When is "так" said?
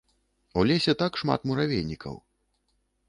1.03-1.21